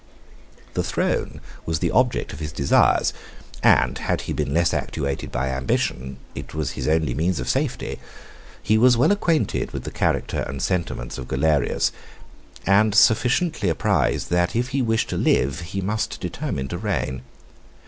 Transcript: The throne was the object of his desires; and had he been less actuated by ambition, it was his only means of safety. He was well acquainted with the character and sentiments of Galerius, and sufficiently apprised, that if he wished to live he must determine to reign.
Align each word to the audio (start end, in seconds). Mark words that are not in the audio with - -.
The 0.73 0.81
throne 0.83 1.41
was 1.63 1.77
the 1.77 1.91
object 1.91 2.33
of 2.33 2.39
his 2.39 2.51
desires; 2.51 3.13
and 3.61 3.99
had 3.99 4.21
he 4.21 4.33
been 4.33 4.51
less 4.51 4.73
actuated 4.73 5.31
by 5.31 5.49
ambition, 5.49 6.17
it 6.33 6.55
was 6.55 6.71
his 6.71 6.87
only 6.87 7.13
means 7.13 7.39
of 7.39 7.47
safety. 7.47 7.99
He 8.63 8.79
was 8.79 8.97
well 8.97 9.11
acquainted 9.11 9.73
with 9.73 9.83
the 9.83 9.91
character 9.91 10.39
and 10.39 10.59
sentiments 10.59 11.19
of 11.19 11.27
Galerius, 11.27 11.91
and 12.65 12.95
sufficiently 12.95 13.69
apprised, 13.69 14.31
that 14.31 14.55
if 14.55 14.69
he 14.69 14.81
wished 14.81 15.09
to 15.11 15.17
live 15.17 15.59
he 15.59 15.81
must 15.81 16.19
determine 16.19 16.67
to 16.69 16.79
reign. 16.79 17.21